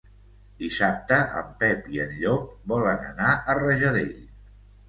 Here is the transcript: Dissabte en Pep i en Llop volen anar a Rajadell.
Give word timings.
Dissabte 0.61 1.19
en 1.41 1.51
Pep 1.59 1.85
i 1.97 2.01
en 2.05 2.17
Llop 2.23 2.49
volen 2.73 3.07
anar 3.11 3.37
a 3.55 3.59
Rajadell. 3.63 4.13